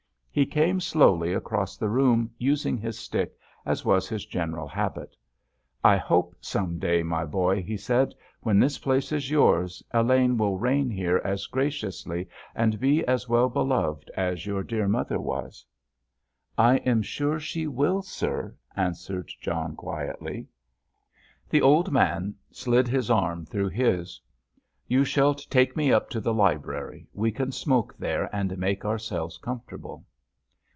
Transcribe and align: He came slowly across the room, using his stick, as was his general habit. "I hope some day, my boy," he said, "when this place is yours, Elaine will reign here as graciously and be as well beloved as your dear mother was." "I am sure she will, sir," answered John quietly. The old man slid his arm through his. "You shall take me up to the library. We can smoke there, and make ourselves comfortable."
He 0.33 0.45
came 0.45 0.79
slowly 0.79 1.33
across 1.33 1.75
the 1.75 1.89
room, 1.89 2.31
using 2.37 2.77
his 2.77 2.97
stick, 2.97 3.33
as 3.65 3.83
was 3.83 4.07
his 4.07 4.25
general 4.25 4.65
habit. 4.65 5.13
"I 5.83 5.97
hope 5.97 6.37
some 6.39 6.79
day, 6.79 7.03
my 7.03 7.25
boy," 7.25 7.61
he 7.61 7.75
said, 7.75 8.15
"when 8.39 8.57
this 8.57 8.77
place 8.77 9.11
is 9.11 9.29
yours, 9.29 9.83
Elaine 9.93 10.37
will 10.37 10.57
reign 10.57 10.89
here 10.89 11.19
as 11.25 11.47
graciously 11.47 12.29
and 12.55 12.79
be 12.79 13.05
as 13.05 13.27
well 13.27 13.49
beloved 13.49 14.09
as 14.15 14.45
your 14.45 14.63
dear 14.63 14.87
mother 14.87 15.19
was." 15.19 15.65
"I 16.57 16.77
am 16.77 17.01
sure 17.01 17.37
she 17.37 17.67
will, 17.67 18.01
sir," 18.01 18.55
answered 18.73 19.33
John 19.41 19.75
quietly. 19.75 20.47
The 21.49 21.61
old 21.61 21.91
man 21.91 22.35
slid 22.51 22.87
his 22.87 23.11
arm 23.11 23.43
through 23.45 23.67
his. 23.67 24.21
"You 24.87 25.03
shall 25.03 25.33
take 25.33 25.75
me 25.75 25.91
up 25.91 26.09
to 26.11 26.21
the 26.21 26.33
library. 26.33 27.09
We 27.13 27.33
can 27.33 27.51
smoke 27.51 27.93
there, 27.99 28.33
and 28.33 28.57
make 28.57 28.85
ourselves 28.85 29.37
comfortable." 29.37 30.05